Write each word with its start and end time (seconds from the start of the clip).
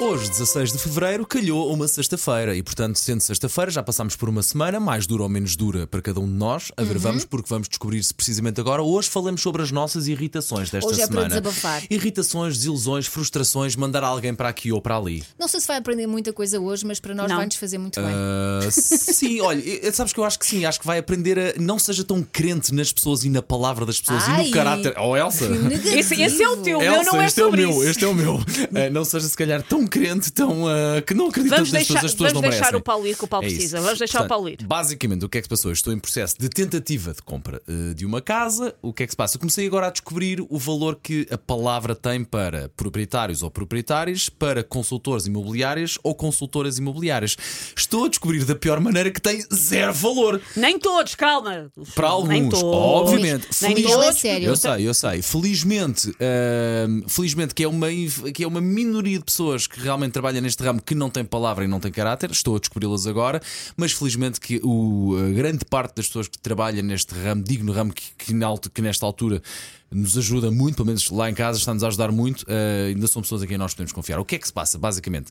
Hoje, 0.00 0.28
16 0.30 0.72
de 0.72 0.78
fevereiro, 0.78 1.26
calhou 1.26 1.72
uma 1.72 1.88
sexta-feira 1.88 2.54
e, 2.54 2.62
portanto, 2.62 2.96
sendo 3.00 3.20
sexta-feira, 3.20 3.68
já 3.68 3.82
passámos 3.82 4.14
por 4.14 4.28
uma 4.28 4.42
semana, 4.44 4.78
mais 4.78 5.08
dura 5.08 5.24
ou 5.24 5.28
menos 5.28 5.56
dura 5.56 5.88
para 5.88 6.00
cada 6.00 6.20
um 6.20 6.26
de 6.26 6.32
nós. 6.34 6.70
A 6.76 6.84
ver, 6.84 6.94
Uhum. 6.94 7.00
vamos, 7.02 7.24
porque 7.24 7.48
vamos 7.48 7.68
descobrir 7.68 8.00
se 8.04 8.14
precisamente 8.14 8.60
agora. 8.60 8.80
Hoje 8.80 9.08
falamos 9.08 9.40
sobre 9.42 9.60
as 9.60 9.72
nossas 9.72 10.06
irritações 10.06 10.70
desta 10.70 10.88
Hoje 10.88 11.00
é 11.02 11.06
para 11.08 11.14
semana. 11.22 11.28
desabafar. 11.40 11.82
Irritações, 11.90 12.56
desilusões, 12.56 13.06
frustrações, 13.06 13.74
mandar 13.74 14.04
alguém 14.04 14.32
para 14.34 14.48
aqui 14.48 14.70
ou 14.70 14.80
para 14.80 14.96
ali. 14.96 15.24
Não 15.36 15.48
sei 15.48 15.60
se 15.60 15.66
vai 15.66 15.78
aprender 15.78 16.06
muita 16.06 16.32
coisa 16.32 16.60
hoje, 16.60 16.86
mas 16.86 17.00
para 17.00 17.12
nós 17.12 17.30
vai-nos 17.32 17.56
fazer 17.56 17.78
muito 17.78 18.00
bem. 18.00 18.10
Ah, 18.14 18.68
sim, 18.70 19.40
olha, 19.42 19.60
eh, 19.84 19.90
sabes 19.92 20.12
que 20.12 20.20
eu 20.20 20.24
acho 20.24 20.38
que 20.38 20.46
sim, 20.46 20.64
acho 20.64 20.78
que 20.78 20.86
vai 20.86 20.98
aprender 20.98 21.38
a 21.56 21.60
não 21.60 21.76
seja 21.78 22.04
tão 22.04 22.22
crente 22.22 22.72
nas 22.72 22.92
pessoas 22.92 23.24
e 23.24 23.30
na 23.30 23.42
palavra 23.42 23.84
das 23.84 24.00
pessoas 24.00 24.24
e 24.28 24.30
Ai, 24.30 24.44
no 24.46 24.50
caráter. 24.52 24.94
Oh, 24.96 25.16
Elsa! 25.16 25.46
Esse, 25.92 26.22
esse 26.22 26.40
é 26.42 26.48
o 26.48 26.58
teu, 26.58 26.78
o 26.78 26.80
meu 26.80 26.94
Elsa, 26.94 27.10
não 27.12 27.20
é 27.20 27.26
este 27.26 27.40
é 27.40 27.42
o 27.42 27.46
sobre 27.46 27.60
meu, 27.62 27.70
isso. 27.70 27.84
este 27.84 28.04
é 28.04 28.08
o 28.08 28.14
meu. 28.14 28.38
Ah, 28.74 28.90
não 28.92 29.04
seja 29.04 29.26
se 29.28 29.36
calhar 29.36 29.60
tão 29.62 29.87
crente, 29.88 30.30
tão 30.32 30.66
ah, 30.68 31.00
que 31.02 31.14
não 31.14 31.28
acredita 31.28 31.56
Vamos 31.56 31.72
nas 31.72 31.78
deixar, 31.86 31.94
pessoas, 31.94 32.04
as 32.04 32.12
pessoas 32.12 32.32
vamos 32.32 32.42
não 32.42 32.50
deixar 32.50 32.64
merecem. 32.66 32.80
o 32.80 32.82
Paulo 32.82 33.06
ir, 33.06 33.16
que 33.16 33.24
o 33.24 33.28
Paulo 33.28 33.44
É 33.46 33.48
isso. 33.48 33.56
precisa. 33.56 33.80
Vamos 33.80 33.98
deixar 33.98 34.18
o 34.18 34.20
Portanto, 34.22 34.28
Paulo 34.28 34.48
ir. 34.48 34.58
Basicamente, 34.66 35.24
o 35.24 35.28
que 35.28 35.38
é 35.38 35.40
que 35.40 35.44
se 35.46 35.48
passou? 35.48 35.72
Estou 35.72 35.92
em 35.92 35.98
processo 35.98 36.36
de 36.38 36.48
tentativa 36.48 37.12
de 37.14 37.22
compra 37.22 37.60
eh, 37.68 37.94
de 37.94 38.04
uma 38.06 38.20
casa. 38.20 38.74
O 38.82 38.92
que 38.92 39.02
é 39.02 39.06
que 39.06 39.12
se 39.12 39.16
passa? 39.16 39.36
Eu 39.36 39.40
comecei 39.40 39.66
agora 39.66 39.86
a 39.88 39.90
descobrir 39.90 40.40
o 40.48 40.58
valor 40.58 40.98
que 41.02 41.26
a 41.30 41.38
palavra 41.38 41.94
tem 41.94 42.22
para 42.24 42.68
proprietários 42.76 43.42
ou 43.42 43.50
proprietárias, 43.50 44.28
para 44.28 44.62
consultores 44.62 45.26
imobiliários 45.26 45.98
ou 46.02 46.14
consultoras 46.14 46.78
imobiliárias. 46.78 47.36
Estou 47.76 48.04
a 48.04 48.08
descobrir 48.08 48.44
da 48.44 48.54
pior 48.54 48.80
maneira 48.80 49.10
que 49.10 49.20
tem 49.20 49.44
zero 49.52 49.92
valor. 49.94 50.40
Nem 50.56 50.78
todos, 50.78 51.14
calma. 51.14 51.70
Para 51.94 52.08
Nem 52.26 52.42
alguns, 52.42 52.60
todos. 52.60 52.64
obviamente. 52.64 53.48
Nem 53.62 53.72
é 53.78 53.82
todos. 53.82 54.18
sério. 54.20 54.46
Eu 54.48 54.56
sei, 54.56 54.88
eu 54.88 54.94
sei. 54.94 55.22
Felizmente, 55.22 56.12
ahm, 56.20 57.02
felizmente 57.08 57.54
que 57.54 57.62
é, 57.64 57.68
uma, 57.68 57.88
que 58.34 58.44
é 58.44 58.46
uma 58.46 58.60
minoria 58.60 59.18
de 59.18 59.24
pessoas 59.24 59.66
que 59.66 59.77
realmente 59.82 60.12
trabalham 60.12 60.40
neste 60.40 60.62
ramo 60.62 60.82
que 60.82 60.94
não 60.94 61.10
tem 61.10 61.24
palavra 61.24 61.64
e 61.64 61.68
não 61.68 61.80
tem 61.80 61.90
caráter. 61.90 62.30
Estou 62.30 62.56
a 62.56 62.58
descobri-las 62.58 63.06
agora, 63.06 63.40
mas 63.76 63.92
felizmente 63.92 64.40
que 64.40 64.60
o, 64.62 65.16
a 65.16 65.32
grande 65.32 65.64
parte 65.64 65.96
das 65.96 66.06
pessoas 66.06 66.28
que 66.28 66.38
trabalham 66.38 66.82
neste 66.82 67.14
ramo, 67.14 67.42
digno 67.42 67.72
ramo 67.72 67.92
que, 67.92 68.02
que, 68.16 68.34
que 68.72 68.82
nesta 68.82 69.06
altura 69.06 69.42
nos 69.90 70.18
ajuda 70.18 70.50
muito, 70.50 70.76
pelo 70.76 70.86
menos 70.86 71.08
lá 71.10 71.30
em 71.30 71.34
casa 71.34 71.58
está-nos 71.58 71.82
a 71.82 71.88
ajudar 71.88 72.12
muito, 72.12 72.44
ah, 72.48 72.88
ainda 72.88 73.06
são 73.06 73.22
pessoas 73.22 73.42
a 73.42 73.46
quem 73.46 73.56
nós 73.56 73.72
podemos 73.74 73.92
confiar. 73.92 74.18
O 74.18 74.24
que 74.24 74.36
é 74.36 74.38
que 74.38 74.46
se 74.46 74.52
passa? 74.52 74.78
Basicamente, 74.78 75.30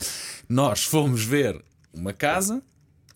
nós 0.50 0.84
fomos 0.84 1.24
ver 1.24 1.64
uma 1.94 2.14
casa, 2.14 2.62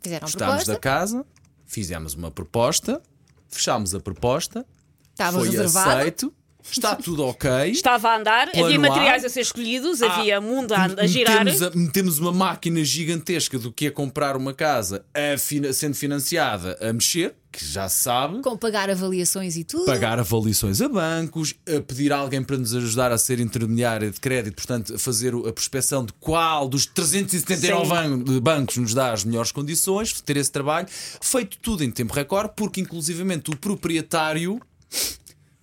Fizeram 0.02 0.26
gostámos 0.26 0.66
da 0.66 0.78
casa, 0.78 1.26
fizemos 1.66 2.14
uma 2.16 2.32
proposta, 2.32 3.02
fechámos 3.50 3.94
a 3.94 4.00
proposta, 4.00 4.66
estava 5.12 5.40
foi 5.40 5.50
reservado. 5.50 5.90
aceito, 5.92 6.34
está 6.70 6.96
tudo 6.96 7.24
ok. 7.26 7.50
Estava 7.72 8.10
a 8.10 8.18
andar, 8.18 8.52
Plano 8.52 8.66
havia 8.66 8.78
A. 8.78 8.82
materiais 8.82 9.24
a 9.26 9.30
ser 9.30 9.42
escolhidos, 9.42 10.02
Ah, 10.02 10.14
havia 10.14 10.42
mundo 10.42 10.74
a, 10.74 10.86
a 10.86 11.08
girar. 11.08 11.44
Metemos, 11.46 11.62
a- 11.62 11.72
metemos 11.76 12.20
uma 12.20 12.32
máquina 12.32 12.84
gigantesca 12.84 13.58
do 13.58 13.72
que 13.72 13.88
é 13.88 13.92
comprar 13.92 14.36
uma 14.36 14.54
casa 14.54 15.04
a 15.14 15.38
fina- 15.38 15.72
sendo 15.74 15.96
financiada 15.96 16.78
a 16.82 16.92
mexer, 16.94 17.34
que 17.52 17.66
já 17.66 17.90
se 17.90 18.04
sabe. 18.04 18.42
Com 18.42 18.56
pagar 18.58 18.90
avaliações 18.90 19.58
e 19.58 19.64
tudo. 19.66 19.86
Pagar 19.86 20.18
avaliações 20.20 20.80
a 20.82 20.88
bancos, 20.88 21.54
a 21.68 21.82
pedir 21.82 22.14
a 22.14 22.18
alguém 22.18 22.42
para 22.42 22.58
nos 22.58 22.74
ajudar 22.74 23.12
a 23.12 23.18
ser 23.18 23.40
intermediária 23.42 24.10
de 24.10 24.20
crédito, 24.22 24.56
portanto, 24.56 24.96
a 24.96 24.98
fazer 25.00 25.34
a 25.36 25.52
prospecção 25.52 26.06
de 26.06 26.14
qual 26.14 26.68
dos 26.70 26.86
379 26.86 28.26
Sim. 28.34 28.40
bancos 28.40 28.78
nos 28.78 28.94
dá 28.94 29.12
as 29.12 29.24
melhores 29.26 29.52
condições, 29.52 30.22
ter 30.22 30.38
esse 30.38 30.52
trabalho, 30.52 30.88
feito 31.22 31.58
tudo 31.62 31.84
em 31.84 31.92
tempo 31.92 32.14
recorde, 32.14 32.54
porque 32.56 32.80
inclusivamente 32.80 33.50
o 33.52 33.58
proprietário. 33.58 34.62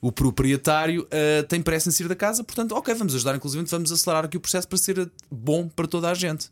O 0.00 0.12
proprietário 0.12 1.06
ah, 1.10 1.44
tem 1.48 1.60
pressa 1.60 1.88
em 1.88 1.92
sair 1.92 2.08
da 2.08 2.16
casa, 2.16 2.44
portanto, 2.44 2.72
ok, 2.72 2.94
vamos 2.94 3.14
ajudar, 3.14 3.34
inclusive 3.34 3.64
vamos 3.64 3.90
acelerar 3.90 4.24
aqui 4.24 4.36
o 4.36 4.40
processo 4.40 4.68
para 4.68 4.78
ser 4.78 5.10
bom 5.30 5.68
para 5.68 5.86
toda 5.86 6.10
a 6.10 6.14
gente. 6.14 6.50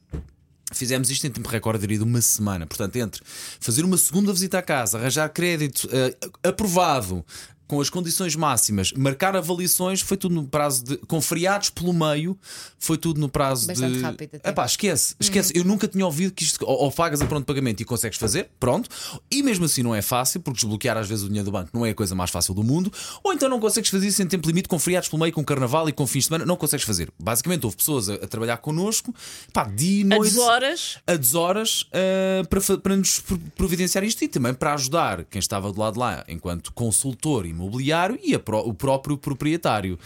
Fizemos 0.72 1.08
isto 1.10 1.24
em 1.24 1.30
tempo 1.30 1.48
recorde 1.48 1.86
de 1.86 2.02
uma 2.02 2.20
semana. 2.20 2.66
Portanto, 2.66 2.96
entre 2.96 3.22
fazer 3.60 3.84
uma 3.84 3.96
segunda 3.96 4.32
visita 4.32 4.58
à 4.58 4.62
casa, 4.62 4.98
arranjar 4.98 5.28
crédito 5.28 5.88
eh, 5.92 6.16
aprovado, 6.42 7.24
com 7.66 7.80
as 7.80 7.90
condições 7.90 8.36
máximas, 8.36 8.92
marcar 8.92 9.34
avaliações, 9.36 10.00
foi 10.00 10.16
tudo 10.16 10.34
no 10.34 10.44
prazo 10.46 10.84
de. 10.84 10.96
com 10.98 11.20
feriados 11.20 11.70
pelo 11.70 11.92
meio, 11.92 12.38
foi 12.78 12.96
tudo 12.96 13.20
no 13.20 13.28
prazo 13.28 13.66
Bastante 13.66 13.94
de. 13.96 14.00
rápido 14.02 14.34
até. 14.36 14.48
Epá, 14.50 14.64
esquece, 14.66 15.14
esquece. 15.18 15.52
Eu 15.56 15.64
nunca 15.64 15.88
tinha 15.88 16.04
ouvido 16.04 16.32
que 16.32 16.44
isto. 16.44 16.64
Ou, 16.64 16.84
ou 16.84 16.92
pagas 16.92 17.20
a 17.20 17.26
pronto 17.26 17.44
pagamento 17.44 17.80
e 17.80 17.84
consegues 17.84 18.18
fazer, 18.18 18.50
pronto. 18.60 18.88
E 19.30 19.42
mesmo 19.42 19.64
assim 19.64 19.82
não 19.82 19.94
é 19.94 20.02
fácil, 20.02 20.40
porque 20.40 20.56
desbloquear 20.60 20.96
às 20.96 21.08
vezes 21.08 21.24
o 21.24 21.28
dinheiro 21.28 21.46
do 21.46 21.52
banco 21.52 21.70
não 21.72 21.84
é 21.84 21.90
a 21.90 21.94
coisa 21.94 22.14
mais 22.14 22.30
fácil 22.30 22.54
do 22.54 22.62
mundo. 22.62 22.92
Ou 23.24 23.32
então 23.32 23.48
não 23.48 23.58
consegues 23.60 23.90
fazer 23.90 24.06
isso 24.06 24.22
em 24.22 24.26
tempo 24.26 24.46
limite, 24.46 24.68
com 24.68 24.78
feriados 24.78 25.08
pelo 25.08 25.20
meio, 25.20 25.32
com 25.32 25.44
carnaval 25.44 25.88
e 25.88 25.92
com 25.92 26.06
fins 26.06 26.20
de 26.20 26.26
semana, 26.26 26.44
não 26.46 26.56
consegues 26.56 26.84
fazer. 26.86 27.10
Basicamente, 27.18 27.64
houve 27.64 27.76
pessoas 27.76 28.08
a, 28.08 28.14
a 28.14 28.26
trabalhar 28.26 28.56
connosco, 28.58 29.14
pá, 29.52 29.64
dia 29.64 30.00
e 30.00 30.02
A 30.02 30.16
noite 30.16 30.30
deshoras. 30.34 30.98
a 31.06 31.16
deshoras 31.16 31.82
uh, 31.82 32.46
para, 32.48 32.78
para 32.78 32.96
nos 32.96 33.20
pro- 33.20 33.38
providenciar 33.56 34.04
isto 34.04 34.22
e 34.22 34.28
também 34.28 34.54
para 34.54 34.74
ajudar 34.74 35.24
quem 35.24 35.38
estava 35.38 35.72
do 35.72 35.80
lado 35.80 35.94
de 35.94 35.98
lá 36.00 36.24
enquanto 36.28 36.72
consultor 36.72 37.46
imobiliário 37.56 38.18
e 38.22 38.36
pró- 38.38 38.62
o 38.66 38.72
próprio 38.74 39.16
proprietário. 39.16 39.98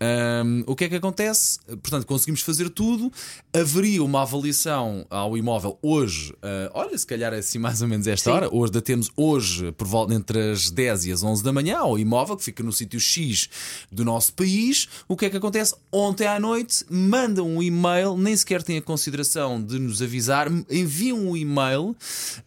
Um, 0.00 0.62
o 0.66 0.76
que 0.76 0.84
é 0.84 0.88
que 0.88 0.96
acontece? 0.96 1.58
Portanto, 1.66 2.06
conseguimos 2.06 2.40
fazer 2.42 2.68
tudo. 2.70 3.10
Haveria 3.52 4.02
uma 4.04 4.22
avaliação 4.22 5.06
ao 5.10 5.36
imóvel 5.36 5.78
hoje, 5.82 6.32
uh, 6.34 6.70
olha, 6.74 6.96
se 6.96 7.06
calhar 7.06 7.32
é 7.32 7.38
assim 7.38 7.58
mais 7.58 7.82
ou 7.82 7.88
menos 7.88 8.06
esta 8.06 8.30
Sim. 8.30 8.36
hora. 8.36 8.48
Hoje 8.54 8.72
da 8.72 8.80
temos 8.80 9.10
hoje 9.16 9.72
por 9.72 9.86
volta 9.86 10.14
entre 10.14 10.52
as 10.52 10.70
10 10.70 11.06
e 11.06 11.12
as 11.12 11.22
11 11.22 11.42
da 11.42 11.52
manhã 11.52 11.78
ao 11.78 11.98
imóvel 11.98 12.36
que 12.36 12.44
fica 12.44 12.62
no 12.62 12.72
sítio 12.72 13.00
X 13.00 13.48
do 13.90 14.04
nosso 14.04 14.32
país. 14.34 14.88
O 15.08 15.16
que 15.16 15.26
é 15.26 15.30
que 15.30 15.36
acontece? 15.36 15.74
Ontem 15.92 16.26
à 16.26 16.38
noite 16.38 16.84
mandam 16.90 17.48
um 17.48 17.62
e-mail, 17.62 18.16
nem 18.16 18.36
sequer 18.36 18.62
têm 18.62 18.78
a 18.78 18.82
consideração 18.82 19.62
de 19.62 19.78
nos 19.78 20.00
avisar, 20.02 20.48
enviam 20.70 21.18
um 21.18 21.36
e-mail 21.36 21.96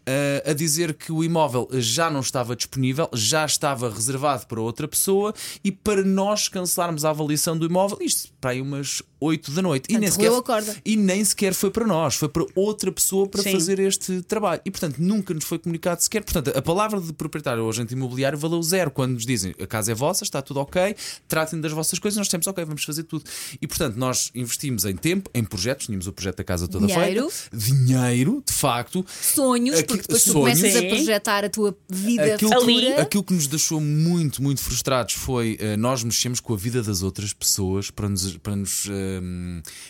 eh, 0.05 0.43
a 0.45 0.53
dizer 0.53 0.93
que 0.93 1.11
o 1.11 1.23
imóvel 1.23 1.67
já 1.73 2.09
não 2.09 2.19
estava 2.19 2.55
disponível, 2.55 3.09
já 3.13 3.45
estava 3.45 3.89
reservado 3.89 4.42
para 4.45 4.61
outra 4.61 4.87
pessoa 4.87 5.33
e 5.63 5.71
para 5.71 6.03
nós 6.03 6.47
cancelarmos 6.47 7.05
a 7.05 7.09
avaliação 7.09 7.57
do 7.57 7.65
imóvel, 7.65 7.97
isto 8.01 8.29
para 8.39 8.51
aí 8.51 8.61
umas 8.61 9.01
8 9.19 9.51
da 9.51 9.61
noite. 9.61 9.85
E 9.89 9.93
Portanto, 9.93 10.19
nem, 10.19 10.31
sequer, 10.41 10.81
e 10.85 10.95
nem 10.97 11.23
sequer 11.25 11.53
foi 11.53 11.71
para 11.71 11.87
nós, 11.87 12.15
foi 12.15 12.27
para 12.27 12.45
outra 12.55 12.91
pessoa 12.91 13.27
para 13.27 13.41
Sim. 13.41 13.53
fazer 13.53 13.79
este 13.79 14.21
trabalho. 14.23 14.61
E 14.65 14.71
portanto 14.71 14.97
nunca 14.99 15.33
nos 15.33 15.45
foi 15.45 15.57
comunicado 15.59 16.01
sequer. 16.03 16.23
Portanto, 16.23 16.51
a 16.57 16.61
palavra 16.61 16.99
de 16.99 17.13
proprietário 17.13 17.63
ou 17.63 17.69
agente 17.69 17.93
imobiliário 17.93 18.37
valeu 18.37 18.61
zero 18.61 18.91
quando 18.91 19.13
nos 19.13 19.25
dizem 19.25 19.53
a 19.61 19.65
casa 19.65 19.91
é 19.91 19.95
vossa, 19.95 20.23
está 20.25 20.41
tudo 20.41 20.59
ok, 20.59 20.95
tratem 21.27 21.61
das 21.61 21.71
vossas 21.71 21.99
coisas, 21.99 22.17
nós 22.17 22.27
temos 22.27 22.45
ok, 22.47 22.65
vamos 22.65 22.83
fazer 22.83 23.03
tudo. 23.03 23.23
E 23.61 23.67
portanto 23.67 23.95
nós 23.95 24.29
investimos 24.35 24.83
em 24.85 24.95
tempo, 24.95 25.29
em 25.33 25.43
projetos, 25.43 25.85
tínhamos 25.85 26.05
o 26.07 26.11
projeto 26.11 26.37
da 26.37 26.43
casa 26.43 26.67
toda 26.67 26.85
Dinheiro. 26.87 27.29
feita, 27.29 27.57
dinheiro, 27.57 28.43
de 28.45 28.53
facto. 28.53 29.05
Sonhos, 29.21 29.77
Aqui- 29.79 29.87
porque 29.87 30.01
depois 30.01 30.23
tu 30.23 30.31
sonhos. 30.31 30.59
começas 30.59 30.75
a 30.75 30.87
projetar 30.87 31.45
a 31.45 31.49
tua 31.49 31.75
vida 31.89 32.35
Aquilo 32.35 32.51
futura. 32.51 32.95
que, 32.95 33.01
aquilo 33.01 33.23
que 33.23 33.33
nos 33.33 33.47
deixou 33.47 33.79
muito, 33.79 34.32
muito 34.41 34.61
frustrados 34.61 35.13
foi 35.13 35.57
eh, 35.59 35.75
nós 35.77 36.03
mexemos 36.03 36.39
com 36.39 36.53
a 36.53 36.57
vida 36.57 36.81
das 36.81 37.01
outras 37.03 37.33
pessoas 37.33 37.89
para 37.91 38.09
nos, 38.09 38.37
para 38.37 38.55
nos, 38.55 38.87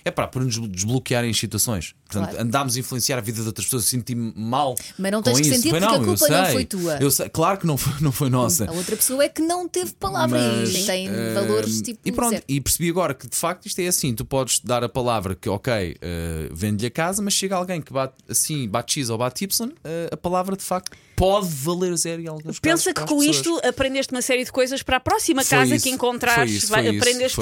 é 0.03 0.11
para, 0.11 0.27
para 0.27 0.43
nos 0.43 0.57
desbloquearem 0.69 1.33
situações. 1.33 1.93
Portanto, 2.05 2.29
Claro. 2.31 2.45
andámos 2.45 2.75
a 2.75 2.79
influenciar 2.79 3.17
a 3.17 3.21
vida 3.21 3.41
de 3.41 3.47
outras 3.47 3.65
pessoas, 3.65 3.85
senti-me 3.85 4.33
mal. 4.35 4.75
Mas 4.97 5.11
não 5.11 5.19
com 5.19 5.23
tens 5.31 5.41
que 5.41 5.47
isso. 5.47 5.55
sentir 5.55 5.69
porque 5.71 5.85
a 5.85 5.95
eu 5.95 6.03
culpa 6.03 6.27
não 6.29 6.45
sei. 6.45 6.53
foi 6.53 6.65
tua. 6.65 7.11
Sei, 7.11 7.29
claro 7.29 7.57
que 7.59 7.65
não 7.65 7.77
foi, 7.77 7.93
não 8.01 8.11
foi 8.11 8.29
nossa. 8.29 8.65
A 8.69 8.71
outra 8.71 8.95
pessoa 8.95 9.23
é 9.23 9.29
que 9.29 9.41
não 9.41 9.67
teve 9.67 9.93
palavra 9.93 10.37
Mas, 10.39 10.73
e 10.75 10.85
tem 10.85 11.07
eh, 11.07 11.33
valores 11.33 11.81
tipo. 11.81 11.99
E 12.05 12.11
pronto, 12.11 12.41
e 12.47 12.61
percebi 12.61 12.89
agora 12.89 13.13
que 13.13 13.27
de 13.27 13.35
facto 13.35 13.65
isto 13.65 13.79
é 13.79 13.87
assim: 13.87 14.13
tu 14.13 14.25
podes 14.25 14.59
dar 14.59 14.83
a 14.83 14.89
palavra 14.89 15.35
que, 15.35 15.49
ok, 15.49 15.73
eh, 15.99 16.49
vende-lhe 16.51 16.87
a 16.87 16.91
casa, 16.91 17.21
mas 17.21 17.33
chega 17.33 17.55
alguém 17.55 17.81
que 17.81 17.91
bate 17.91 18.13
assim, 18.29 18.67
bate 18.67 18.93
X 18.99 19.09
ou 19.09 19.17
bate 19.17 19.43
Y, 19.45 19.71
eh, 19.83 20.09
a 20.11 20.17
palavra 20.17 20.55
de 20.55 20.63
facto 20.63 20.95
pode 21.23 21.47
valer 21.47 21.95
zero 21.97 22.21
em 22.21 22.27
alguns 22.27 22.59
casos. 22.59 22.59
Pensa 22.59 22.93
que 22.93 23.01
com 23.01 23.17
pessoas. 23.19 23.35
isto 23.37 23.61
aprendeste 23.67 24.11
uma 24.13 24.21
série 24.21 24.43
de 24.43 24.51
coisas 24.51 24.83
para 24.83 24.97
a 24.97 24.99
próxima 24.99 25.43
Foi 25.43 25.57
casa 25.57 25.75
isso, 25.75 25.83
que 25.85 25.89
encontrares. 25.91 26.51
isso, 26.51 26.67
vai- 26.67 26.87
isso, 26.89 26.97
aprendeste 26.97 27.39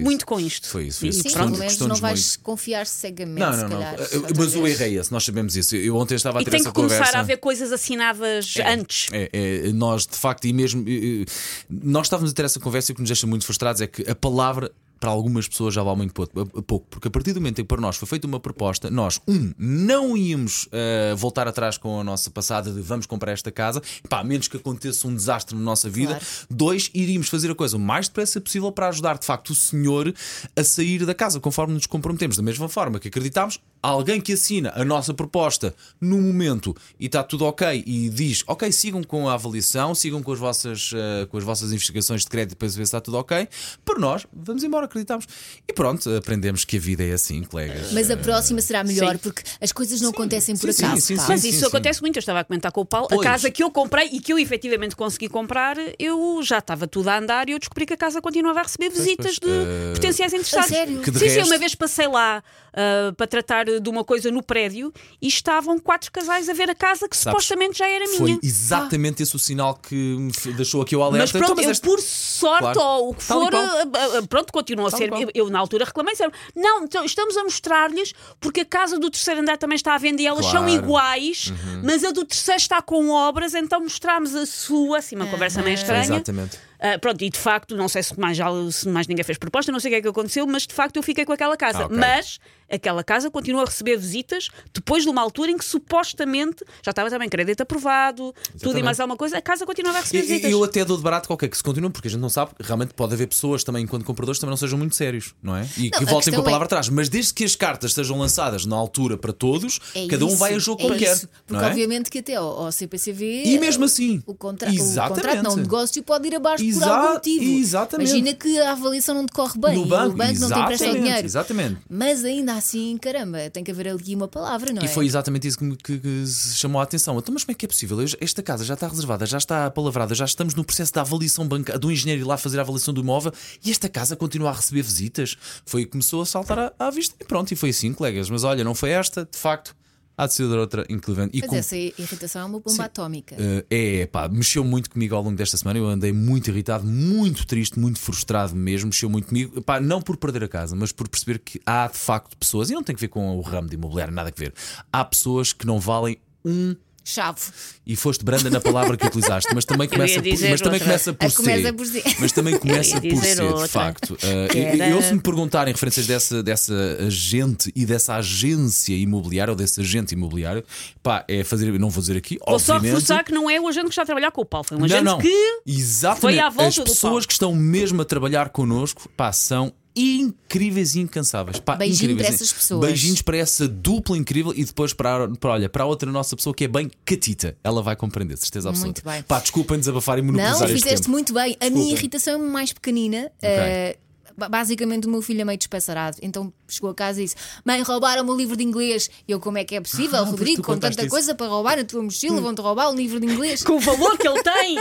muito 0.00 0.24
com 0.26 0.40
isto. 0.40 0.68
Foi 0.68 0.84
isso, 0.86 1.00
foi 1.00 1.08
E 1.08 1.10
isso. 1.10 1.18
Sim, 1.18 1.22
Custou-nos- 1.24 1.50
pelo 1.58 1.60
menos 1.60 1.78
não 1.78 1.96
vais 1.96 2.26
muito. 2.28 2.40
confiar 2.42 2.86
cegamente, 2.86 3.40
Não, 3.40 3.52
se 3.52 3.58
não, 3.62 3.68
não. 3.68 3.76
calhar. 3.78 4.00
Outra 4.00 4.34
Mas 4.36 4.54
o 4.54 4.66
erro 4.66 4.82
é 4.82 4.88
esse, 4.90 5.12
nós 5.12 5.24
sabemos 5.24 5.56
isso. 5.56 5.76
Eu 5.76 5.96
ontem 5.96 6.14
estava 6.14 6.38
a 6.38 6.42
E 6.42 6.44
ter 6.44 6.50
tem 6.52 6.60
essa 6.60 6.68
que 6.70 6.74
começar 6.74 6.96
conversa. 6.98 7.16
a 7.18 7.20
haver 7.20 7.36
coisas 7.38 7.72
assinadas 7.72 8.54
antes. 8.66 9.08
É, 9.12 9.28
é, 9.32 9.72
nós, 9.72 10.06
de 10.06 10.16
facto, 10.16 10.46
e 10.46 10.52
mesmo. 10.52 10.84
eh, 10.88 11.22
eh, 11.22 11.24
Nós 11.70 12.06
estávamos 12.06 12.30
a 12.30 12.34
ter 12.34 12.44
essa 12.44 12.58
conversa 12.60 12.90
e 12.90 12.92
o 12.92 12.94
que 12.96 13.02
nos 13.02 13.08
deixa 13.10 13.26
muito 13.26 13.44
frustrados 13.44 13.80
é 13.82 13.86
que 13.86 14.08
a 14.10 14.14
palavra. 14.14 14.70
Para 15.00 15.10
algumas 15.10 15.46
pessoas 15.48 15.74
já 15.74 15.82
vale 15.82 15.96
muito 15.98 16.12
pouco, 16.12 16.62
pouco, 16.62 16.86
porque 16.90 17.08
a 17.08 17.10
partir 17.10 17.32
do 17.32 17.40
momento 17.40 17.60
em 17.60 17.64
que 17.64 17.68
para 17.68 17.80
nós 17.80 17.96
foi 17.96 18.08
feita 18.08 18.26
uma 18.26 18.40
proposta, 18.40 18.90
nós, 18.90 19.20
um, 19.28 19.52
não 19.58 20.16
íamos 20.16 20.68
eh, 20.72 21.14
voltar 21.16 21.46
atrás 21.46 21.78
com 21.78 22.00
a 22.00 22.04
nossa 22.04 22.30
passada 22.30 22.70
de 22.70 22.80
vamos 22.80 23.06
comprar 23.06 23.32
esta 23.32 23.50
casa, 23.50 23.82
pá, 24.08 24.20
a 24.20 24.24
menos 24.24 24.48
que 24.48 24.56
aconteça 24.56 25.06
um 25.06 25.14
desastre 25.14 25.56
na 25.56 25.62
nossa 25.62 25.88
vida. 25.88 26.14
Claro. 26.14 26.26
Dois, 26.50 26.90
iríamos 26.94 27.28
fazer 27.28 27.50
a 27.50 27.54
coisa 27.54 27.76
o 27.76 27.80
mais 27.80 28.08
depressa 28.08 28.40
possível 28.40 28.72
para 28.72 28.88
ajudar, 28.88 29.18
de 29.18 29.26
facto, 29.26 29.50
o 29.50 29.54
senhor 29.54 30.14
a 30.56 30.64
sair 30.64 31.04
da 31.06 31.14
casa, 31.14 31.40
conforme 31.40 31.74
nos 31.74 31.86
comprometemos. 31.86 32.36
Da 32.36 32.42
mesma 32.42 32.68
forma 32.68 32.98
que 32.98 33.08
acreditámos, 33.08 33.60
alguém 33.82 34.20
que 34.20 34.32
assina 34.32 34.72
a 34.74 34.84
nossa 34.84 35.14
proposta 35.14 35.74
no 36.00 36.20
momento 36.20 36.74
e 36.98 37.06
está 37.06 37.22
tudo 37.22 37.44
ok 37.44 37.82
e 37.86 38.08
diz, 38.08 38.42
ok, 38.46 38.70
sigam 38.72 39.02
com 39.02 39.28
a 39.28 39.34
avaliação, 39.34 39.94
sigam 39.94 40.22
com 40.22 40.32
as 40.32 40.38
vossas, 40.38 40.90
eh, 40.94 41.26
com 41.26 41.38
as 41.38 41.44
vossas 41.44 41.72
investigações 41.72 42.22
de 42.22 42.28
crédito 42.28 42.56
para 42.56 42.68
ver 42.68 42.74
se 42.74 42.82
está 42.82 43.00
tudo 43.00 43.16
ok, 43.18 43.48
para 43.84 43.98
nós, 43.98 44.26
vamos 44.32 44.62
embora, 44.64 44.86
acreditamos. 44.86 45.26
E 45.66 45.72
pronto, 45.72 46.08
aprendemos 46.14 46.64
que 46.64 46.76
a 46.76 46.80
vida 46.80 47.04
é 47.04 47.12
assim, 47.12 47.42
colegas. 47.44 47.92
Mas 47.92 48.10
a 48.10 48.16
próxima 48.16 48.60
será 48.60 48.82
melhor 48.84 49.12
Sim. 49.12 49.18
porque 49.18 49.42
as 49.60 49.72
coisas 49.72 50.00
não 50.00 50.10
acontecem 50.10 50.56
por 50.56 50.72
sim, 50.72 50.84
acaso. 50.84 51.00
sim, 51.00 51.16
sim, 51.16 51.24
Mas 51.28 51.40
sim, 51.40 51.48
isso 51.50 51.60
sim. 51.60 51.66
acontece 51.66 52.00
muito. 52.00 52.16
Eu 52.16 52.20
estava 52.20 52.40
a 52.40 52.44
comentar 52.44 52.72
com 52.72 52.80
o 52.80 52.84
Paulo. 52.86 53.08
Pois. 53.08 53.20
A 53.20 53.24
casa 53.24 53.50
que 53.50 53.62
eu 53.62 53.70
comprei 53.70 54.08
e 54.12 54.20
que 54.20 54.32
eu 54.32 54.38
efetivamente 54.38 54.96
consegui 54.96 55.28
comprar, 55.28 55.76
eu 55.98 56.40
já 56.42 56.58
estava 56.58 56.86
tudo 56.86 57.08
a 57.08 57.18
andar 57.18 57.48
e 57.48 57.52
eu 57.52 57.58
descobri 57.58 57.86
que 57.86 57.92
a 57.92 57.96
casa 57.96 58.20
continuava 58.20 58.60
a 58.60 58.62
receber 58.64 58.90
visitas 58.90 59.38
pois, 59.38 59.52
de 59.52 59.58
eh, 59.58 59.92
potenciais 59.94 60.32
interessados. 60.32 60.68
Sério? 60.68 61.00
Que 61.00 61.10
de 61.10 61.18
sim, 61.18 61.28
sim, 61.28 61.34
resto- 61.36 61.50
uma 61.52 61.58
vez 61.58 61.74
passei 61.74 62.08
lá 62.08 62.42
ah, 62.74 63.12
para 63.16 63.26
tratar 63.26 63.67
de 63.80 63.88
uma 63.88 64.04
coisa 64.04 64.30
no 64.30 64.42
prédio 64.42 64.92
e 65.20 65.28
estavam 65.28 65.78
quatro 65.78 66.10
casais 66.10 66.48
a 66.48 66.52
ver 66.52 66.70
a 66.70 66.74
casa 66.74 67.08
que 67.08 67.16
Sabes, 67.16 67.44
supostamente 67.44 67.78
já 67.78 67.88
era 67.88 68.06
Foi 68.08 68.26
minha. 68.26 68.38
exatamente 68.42 69.22
esse 69.22 69.34
o 69.36 69.38
sinal 69.38 69.74
que 69.74 69.94
me 69.94 70.32
deixou 70.54 70.82
aqui 70.82 70.94
o 70.96 71.02
alerta. 71.02 71.18
Mas 71.18 71.32
pronto, 71.32 71.44
Então, 71.44 71.56
mas 71.56 71.64
eu 71.66 71.70
esta- 71.72 71.86
por 71.86 72.00
sorte, 72.00 72.62
Claro. 72.62 72.80
ou 72.80 73.10
o 73.10 73.14
que 73.14 73.24
Tal 73.26 73.40
for, 73.42 73.54
ah, 73.54 73.82
ah, 74.18 74.26
pronto, 74.28 74.52
continua 74.52 74.88
a 74.88 74.90
ser. 74.90 75.12
Eu, 75.12 75.30
eu, 75.34 75.50
na 75.50 75.58
altura 75.58 75.84
reclamei, 75.84 76.12
disseram, 76.14 76.32
não, 76.56 76.84
então, 76.84 77.04
estamos 77.04 77.36
a 77.36 77.44
mostrar-lhes 77.44 78.12
porque 78.40 78.60
a 78.60 78.64
casa 78.64 78.98
do 78.98 79.10
terceiro 79.10 79.40
andar 79.40 79.56
também 79.58 79.76
está 79.76 79.94
à 79.94 79.98
venda 79.98 80.20
e 80.22 80.26
elas 80.26 80.44
são 80.44 80.52
Claro. 80.64 80.68
Uhum. 80.68 80.74
iguais, 80.78 81.52
mas 81.84 82.04
a 82.04 82.10
do 82.10 82.24
terceiro 82.24 82.60
está 82.60 82.80
com 82.82 83.10
obras, 83.10 83.54
então 83.54 83.80
mostramos 83.80 84.34
a 84.34 84.46
sua, 84.46 84.98
assim, 84.98 85.16
uma 85.16 85.26
conversa 85.26 85.62
meio 85.62 85.74
estranha. 85.74 86.04
Exatamente. 86.04 86.58
Ah, 86.80 86.96
pronto, 86.98 87.22
e 87.24 87.28
de 87.30 87.38
facto, 87.38 87.76
não 87.76 87.88
sei 87.88 88.02
se 88.04 88.18
mais, 88.18 88.36
já, 88.36 88.46
se 88.70 88.88
mais 88.88 89.08
ninguém 89.08 89.24
fez 89.24 89.36
proposta, 89.36 89.72
não 89.72 89.80
sei 89.80 89.90
o 89.90 89.92
que 89.94 89.96
é 89.96 90.02
que 90.02 90.08
aconteceu, 90.08 90.46
mas 90.46 90.64
de 90.66 90.72
facto 90.72 90.96
eu 90.96 91.02
fiquei 91.02 91.24
com 91.24 91.32
aquela 91.32 91.56
casa. 91.56 91.82
Ah, 91.82 91.86
ok. 91.86 91.96
Mas 91.96 92.38
aquela 92.70 93.02
casa 93.04 93.30
continua 93.30 93.62
a 93.62 93.64
receber 93.66 93.96
visitas 93.96 94.48
depois 94.72 95.02
de 95.04 95.08
uma 95.08 95.20
altura 95.22 95.50
em 95.50 95.56
que 95.58 95.64
supostamente 95.64 96.64
já 96.82 96.90
estava 96.90 97.10
também 97.10 97.28
crédito 97.28 97.60
aprovado, 97.62 98.32
tudo 98.32 98.52
e 98.52 98.56
Exatamente. 98.56 98.84
mais 98.84 99.00
alguma 99.00 99.16
coisa, 99.16 99.38
a 99.38 99.42
casa 99.42 99.64
continuava 99.66 99.98
a 99.98 100.00
E- 100.00 100.04
receber 100.04 100.18
e- 100.18 100.26
visitas. 100.26 100.50
Eu 100.50 100.64
até 100.64 100.84
dou 100.84 100.96
de 100.96 101.02
barato 101.02 101.26
qualquer 101.28 101.48
que 101.48 101.56
se 101.56 101.62
continue, 101.62 101.90
porque 101.90 102.08
a 102.08 102.10
gente 102.10 102.20
não 102.20 102.28
sabe, 102.28 102.52
realmente 102.60 102.94
pode 102.94 103.14
haver 103.14 103.26
pessoas 103.26 103.64
também, 103.64 103.84
enquanto 103.84 104.04
compradores, 104.04 104.38
também 104.38 104.50
não 104.50 104.56
sejam 104.56 104.78
muito 104.78 104.94
sérios, 104.94 105.34
não 105.42 105.56
é? 105.56 105.66
E 105.76 105.90
Não, 105.90 105.98
que 105.98 106.04
a 106.04 106.06
voltem 106.06 106.08
com 106.10 106.16
a 106.16 106.22
questão 106.22 106.44
palavra 106.44 106.64
é- 106.64 106.68
atrás. 106.68 106.88
Mas 106.88 107.08
desde 107.08 107.34
que 107.34 107.44
as 107.44 107.56
cartas 107.56 107.92
sejam 107.94 108.18
lançadas 108.18 108.64
na 108.66 108.76
altura 108.76 109.16
para 109.16 109.32
todos, 109.32 109.78
É 109.94 110.06
cada 110.06 110.24
um 110.24 110.28
isso, 110.28 110.36
vai 110.36 110.54
a 110.54 110.58
jogo 110.58 110.80
é 110.82 110.84
como 110.86 110.98
quer. 110.98 111.18
Porque 111.18 111.30
não 111.50 111.60
é? 111.60 111.66
obviamente 111.68 112.10
que 112.10 112.18
até 112.18 112.34
ao, 112.34 112.64
ao 112.64 112.72
CPCV 112.72 113.42
E 113.46 113.58
mesmo 113.58 113.84
assim. 113.84 114.22
o, 114.26 114.34
contra 114.34 114.70
o 114.70 114.74
Exatamente. 114.74 115.22
contrato, 115.26 115.42
não, 115.42 115.52
o 115.54 115.56
negócio 115.56 116.02
pode 116.02 116.28
ir 116.28 116.34
abaixo 116.36 116.64
Exa- 116.64 116.80
por 116.80 116.88
algum 116.92 117.12
motivo. 117.14 117.44
exatamente. 117.58 118.10
Imagina 118.10 118.34
que 118.34 118.58
a 118.58 118.72
avaliação 118.72 119.14
não 119.14 119.24
decorre 119.26 119.58
bem 119.58 119.74
No 119.76 119.86
e 119.86 119.88
banco, 119.88 120.14
o 120.14 120.16
banco 120.16 120.38
não 120.40 120.48
te 120.48 120.58
empresta 120.58 120.84
o 120.84 120.88
exatamente, 120.88 121.02
dinheiro. 121.02 121.26
exatamente. 121.26 121.78
Mas 121.88 122.24
ainda 122.24 122.57
assim, 122.58 122.96
caramba, 122.98 123.48
tem 123.50 123.64
que 123.64 123.70
haver 123.70 123.88
ali 123.88 124.14
uma 124.14 124.28
palavra, 124.28 124.72
não 124.72 124.82
é? 124.82 124.84
E 124.84 124.88
foi 124.88 125.06
exatamente 125.06 125.48
isso 125.48 125.58
que, 125.58 125.64
me- 125.64 125.76
que- 125.76 125.98
que 125.98 126.26
se 126.26 126.56
chamou 126.56 126.80
a 126.80 126.84
atenção. 126.84 127.18
Então, 127.18 127.32
mas 127.32 127.44
como 127.44 127.52
é 127.52 127.54
que 127.54 127.64
é 127.64 127.68
possível? 127.68 127.98
Esta 128.20 128.42
casa 128.42 128.64
já 128.64 128.74
está 128.74 128.86
reservada, 128.88 129.24
já 129.26 129.38
está 129.38 129.70
palavrada, 129.70 130.14
já 130.14 130.24
estamos 130.24 130.54
no 130.54 130.64
processo 130.64 130.92
da 130.92 131.00
avaliação 131.00 131.46
banca 131.48 131.78
do 131.78 131.90
engenheiro 131.90 132.22
ir 132.22 132.24
lá 132.24 132.36
fazer 132.36 132.58
a 132.58 132.62
avaliação 132.62 132.92
do 132.92 133.00
imóvel 133.00 133.32
e 133.64 133.70
esta 133.70 133.88
casa 133.88 134.14
continua 134.16 134.50
a 134.50 134.52
receber 134.52 134.82
visitas. 134.82 135.36
Foi 135.64 135.84
que 135.84 135.90
começou 135.92 136.22
a 136.22 136.26
saltar 136.26 136.58
à, 136.58 136.72
à 136.78 136.90
vista 136.90 137.14
e 137.20 137.24
pronto, 137.24 137.50
e 137.52 137.56
foi 137.56 137.70
assim, 137.70 137.92
colegas. 137.92 138.28
Mas 138.28 138.44
olha, 138.44 138.62
não 138.64 138.74
foi 138.74 138.90
esta, 138.90 139.24
de 139.30 139.38
facto, 139.38 139.74
há 140.18 140.26
de 140.26 140.34
ser 140.34 140.44
outra 140.44 140.84
inclusive. 140.88 141.30
E 141.32 141.40
Mas 141.40 141.48
com- 141.48 141.56
essa 141.56 141.76
irritação 141.76 142.42
é 142.42 142.44
uma 142.44 142.60
bomba 142.60 142.84
atómica. 142.84 143.36
Uh, 143.36 143.64
é, 143.70 144.06
pá, 144.06 144.28
mexeu 144.28 144.64
muito 144.64 144.90
comigo 144.90 145.14
ao 145.14 145.22
longo 145.22 145.36
desta 145.36 145.56
semana. 145.56 145.78
Eu 145.78 145.86
andei 145.86 146.12
muito 146.12 146.50
irritado, 146.50 146.84
muito 146.84 147.46
triste, 147.46 147.78
muito 147.78 147.98
frustrado 148.00 148.54
mesmo. 148.56 148.88
Mexeu 148.88 149.08
muito 149.08 149.28
comigo, 149.28 149.62
pá, 149.62 149.80
não 149.80 150.02
por 150.02 150.16
perder 150.16 150.44
a 150.44 150.48
casa, 150.48 150.74
mas 150.74 150.90
por 150.90 151.08
perceber 151.08 151.38
que 151.38 151.60
há 151.64 151.86
de 151.86 151.96
facto 151.96 152.36
pessoas, 152.36 152.68
e 152.68 152.74
não 152.74 152.82
tem 152.82 152.94
que 152.94 153.00
ver 153.00 153.08
com 153.08 153.38
o 153.38 153.40
ramo 153.40 153.68
de 153.68 153.76
imobiliário, 153.76 154.12
nada 154.12 154.32
a 154.34 154.38
ver. 154.38 154.52
Há 154.92 155.04
pessoas 155.04 155.52
que 155.52 155.66
não 155.66 155.78
valem 155.78 156.18
um. 156.44 156.74
Chave. 157.10 157.40
E 157.86 157.96
foste 157.96 158.22
branda 158.24 158.50
na 158.50 158.60
palavra 158.60 158.96
que 158.96 159.06
utilizaste, 159.06 159.48
mas 159.54 159.64
também 159.64 159.88
começa, 159.88 160.20
por, 160.22 160.28
mas 160.50 160.60
também 160.60 160.78
começa 160.80 161.12
por 161.14 161.24
Ah, 161.26 161.30
ser. 161.30 161.36
começa 161.42 161.72
por 161.72 161.86
ser. 161.86 162.02
Mas 162.20 162.32
também 162.32 162.58
começa 162.58 163.00
por 163.00 163.16
ser, 163.16 163.36
de 163.62 163.68
facto. 163.68 164.10
Uh, 164.12 164.56
eu, 164.56 164.62
era- 164.66 164.88
eu, 164.90 165.02
se 165.02 165.14
me 165.14 165.20
perguntarem 165.20 165.72
referências 165.72 166.06
dessa, 166.06 166.42
dessa 166.42 166.74
agente 167.06 167.72
e 167.74 167.86
dessa 167.86 168.14
agência 168.16 168.94
imobiliária 168.94 169.52
ou 169.52 169.56
desse 169.56 169.80
agente 169.80 170.12
imobiliário, 170.12 170.62
pá, 171.02 171.24
é 171.26 171.42
fazer. 171.44 171.72
Não 171.78 171.88
vou 171.88 172.00
dizer 172.02 172.16
aqui, 172.18 172.38
Vou 172.46 172.58
só 172.58 172.76
reforçar 172.78 173.24
que 173.24 173.32
não 173.32 173.48
é 173.48 173.58
o 173.60 173.66
agente 173.68 173.84
que 173.84 173.90
está 173.90 174.02
a 174.02 174.06
trabalhar 174.06 174.30
com 174.32 174.42
o 174.42 174.44
Paulo, 174.44 174.64
foi 174.68 174.76
um 174.76 174.80
Não, 174.80 174.86
agente 174.86 175.04
não. 175.04 175.18
que. 175.18 175.60
Exatamente. 175.66 176.20
foi 176.20 176.38
à 176.38 176.50
volta 176.50 176.68
As 176.68 176.78
pessoas 176.78 177.24
que 177.24 177.32
estão 177.32 177.54
mesmo 177.54 178.02
a 178.02 178.04
trabalhar 178.04 178.50
connosco 178.50 179.08
pá, 179.16 179.32
são 179.32 179.72
incríveis 179.98 180.94
e 180.94 181.00
incansáveis. 181.00 181.58
Pá, 181.60 181.76
Beijinho 181.76 182.12
incríveis. 182.12 182.26
para 182.26 182.34
essas 182.34 182.52
pessoas. 182.52 182.80
Beijinhos 182.86 183.22
para 183.22 183.36
essa 183.36 183.66
dupla 183.68 184.16
incrível 184.16 184.52
e 184.56 184.64
depois 184.64 184.92
para, 184.92 185.28
para, 185.28 185.50
olha, 185.50 185.68
para 185.68 185.84
a 185.84 185.86
outra 185.86 186.10
nossa 186.10 186.34
pessoa 186.36 186.54
que 186.54 186.64
é 186.64 186.68
bem 186.68 186.90
catita. 187.04 187.56
Ela 187.62 187.82
vai 187.82 187.96
compreender, 187.96 188.36
certeza 188.36 188.68
absoluta. 188.68 189.02
Muito 189.04 189.16
bem. 189.16 189.22
Pá, 189.22 189.40
desculpem 189.40 189.78
desabafar 189.78 190.18
e 190.18 190.22
Não, 190.22 190.32
monopolizar 190.32 190.70
este 190.70 190.82
fizeste 190.84 191.10
muito 191.10 191.32
bem. 191.32 191.56
A 191.60 191.70
minha 191.70 191.92
irritação 191.92 192.34
é 192.34 192.38
mais 192.48 192.72
pequenina. 192.72 193.30
Eh, 193.42 193.92
ba- 193.94 194.07
basicamente, 194.48 195.06
o 195.06 195.10
meu 195.10 195.20
filho 195.22 195.40
é 195.40 195.44
meio 195.44 195.58
despassarado. 195.58 196.18
Então 196.22 196.52
chegou 196.68 196.90
a 196.90 196.94
casa 196.94 197.20
e 197.20 197.24
disse: 197.24 197.36
Mãe, 197.64 197.82
roubaram 197.82 198.26
o 198.26 198.36
livro 198.36 198.56
de 198.56 198.62
inglês. 198.62 199.10
Eu, 199.26 199.40
como 199.40 199.58
é 199.58 199.64
que 199.64 199.74
é 199.74 199.80
possível, 199.80 200.18
Ah, 200.18 200.22
Rodrigo, 200.22 200.62
com 200.62 200.78
tanta 200.78 201.02
isso. 201.02 201.10
Coisa 201.10 201.34
para 201.34 201.46
roubar 201.46 201.76
na 201.76 201.84
tua 201.84 202.02
mochila, 202.02 202.40
vão-te 202.40 202.60
roubar 202.60 202.90
um 202.90 202.94
livro 202.94 203.18
de 203.18 203.26
inglês. 203.26 203.62
Com 203.68 203.76
o 203.76 203.80
valor 203.80 204.16
que 204.16 204.28
ele 204.28 204.42
tem, 204.42 204.78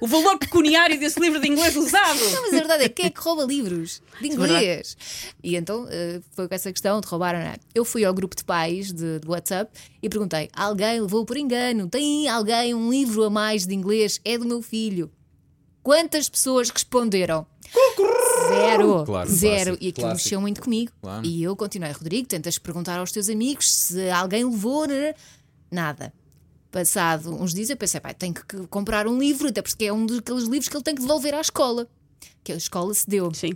o 0.00 0.06
valor 0.06 0.38
pecuniário 0.38 0.98
desse 0.98 1.18
livro 1.20 1.40
de 1.40 1.48
inglês 1.48 1.74
usado. 1.76 2.18
Não, 2.18 2.42
mas 2.42 2.54
a 2.54 2.56
verdade 2.56 2.84
é 2.84 2.88
que 2.88 2.94
quem 2.96 3.06
é 3.06 3.10
que 3.10 3.20
rouba 3.20 3.44
livros 3.44 4.02
de 4.20 4.28
verdade. 4.28 4.52
inglês? 4.52 4.96
E 5.42 5.56
então 5.56 5.86
eh, 5.90 6.20
foi 6.32 6.48
com 6.48 6.54
essa 6.54 6.70
questão 6.72 7.00
de 7.00 7.06
roubaram. 7.06 7.38
Não 7.38 7.46
é? 7.46 7.56
Eu 7.74 7.84
fui 7.84 8.04
ao 8.04 8.12
grupo 8.12 8.36
de 8.36 8.44
pais 8.44 8.92
de, 8.92 9.20
de 9.20 9.28
WhatsApp 9.28 9.70
e 10.02 10.08
perguntei: 10.08 10.48
alguém 10.52 11.00
levou 11.00 11.24
por 11.24 11.36
engano? 11.36 11.88
Tem 11.88 12.28
alguém 12.28 12.74
um 12.74 12.90
livro 12.90 13.24
a 13.24 13.30
mais 13.30 13.66
de 13.66 13.74
inglês? 13.74 14.20
É 14.24 14.36
do 14.36 14.44
meu 14.44 14.60
filho. 14.60 15.10
Quantas 15.82 16.28
pessoas 16.28 16.68
responderam? 16.70 17.46
Zero. 18.48 19.04
Claro, 19.04 19.30
Zero. 19.30 19.64
clássico, 19.64 19.84
e 19.84 19.88
aquilo 19.88 20.06
clássico. 20.06 20.24
mexeu 20.24 20.40
muito 20.40 20.60
comigo. 20.62 20.92
Claro. 21.00 21.26
E 21.26 21.42
eu 21.42 21.56
continuei, 21.56 21.92
Rodrigo, 21.92 22.28
tentas 22.28 22.58
perguntar 22.58 22.98
aos 22.98 23.10
teus 23.12 23.28
amigos 23.28 23.70
se 23.72 24.08
alguém 24.10 24.44
levou. 24.44 24.86
né? 24.86 25.14
Nada. 25.70 26.12
Passado 26.70 27.30
uns 27.34 27.54
dias 27.54 27.70
eu 27.70 27.76
pensei, 27.76 27.98
pai, 28.00 28.12
tenho 28.14 28.34
que 28.34 28.66
comprar 28.68 29.06
um 29.06 29.18
livro, 29.18 29.48
até 29.48 29.62
porque 29.62 29.86
é 29.86 29.92
um 29.92 30.04
daqueles 30.06 30.44
livros 30.44 30.68
que 30.68 30.76
ele 30.76 30.84
tem 30.84 30.94
que 30.94 31.00
devolver 31.00 31.34
à 31.34 31.40
escola. 31.40 31.88
Que 32.44 32.52
a 32.52 32.56
escola 32.56 32.92
se 32.94 33.08
deu. 33.08 33.32
Sim. 33.34 33.52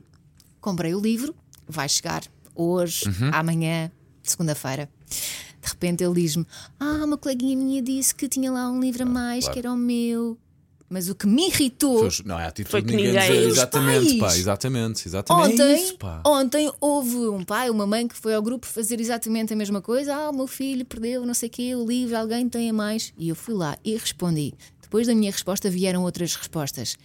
Comprei 0.61 0.95
o 0.95 1.01
livro, 1.01 1.35
vai 1.69 1.89
chegar 1.89 2.23
hoje, 2.55 3.07
Uhum. 3.09 3.31
amanhã, 3.33 3.91
segunda-feira. 4.23 4.89
De 5.09 5.69
repente 5.69 6.03
ele 6.03 6.15
diz-me: 6.15 6.47
Ah, 6.81 7.05
uma 7.05 7.19
coleguinha 7.19 7.57
minha 7.57 7.83
disse 7.83 8.15
que 8.15 8.29
tinha 8.29 8.51
lá 8.51 8.71
um 8.71 8.81
livro 8.81 9.03
a 9.03 9.07
mais, 9.07 9.47
que 9.49 9.59
era 9.59 9.71
o 9.73 9.77
meu. 9.77 10.39
Mas 10.93 11.09
o 11.09 11.15
que 11.15 11.27
me 11.27 11.47
irritou. 11.49 12.11
Foi- 12.11 12.25
Não, 12.27 12.39
é 12.39 12.45
a 12.45 12.49
atitude 12.49 12.71
Foi 12.71 12.83
de 12.83 12.89
que 12.89 12.95
ninguém 12.97 13.13
ninguém- 13.13 13.31
dizer 13.33 13.49
exatamente, 13.49 14.19
pá, 14.19 14.37
exatamente, 14.37 15.09
exatamente. 15.09 15.61
é 15.61 15.65
Ontem, 15.65 15.83
isso, 15.85 15.97
pá. 15.97 16.23
ontem 16.27 16.73
houve 16.81 17.17
um 17.29 17.43
pai, 17.43 17.71
uma 17.71 17.87
mãe 17.87 18.07
que 18.07 18.15
foi 18.17 18.35
ao 18.35 18.43
grupo 18.43 18.67
fazer 18.67 19.01
exatamente 19.01 19.53
a 19.55 19.57
mesma 19.57 19.81
coisa. 19.81 20.15
Ah, 20.15 20.29
o 20.31 20.35
meu 20.37 20.47
filho 20.47 20.85
perdeu, 20.85 21.25
não 21.25 21.33
sei 21.33 21.49
o 21.49 21.53
quê, 21.53 21.75
o 21.75 21.87
livro, 21.87 22.17
alguém 22.17 22.47
tem 22.49 22.69
a 22.69 22.73
mais. 22.75 23.13
E 23.17 23.31
eu 23.31 23.35
fui 23.35 23.55
lá 23.55 23.77
e 23.83 23.97
respondi. 23.97 24.53
Depois 24.83 25.07
da 25.07 25.15
minha 25.15 25.31
resposta 25.33 25.71
vieram 25.71 26.03
outras 26.03 26.35
respostas. 26.37 26.97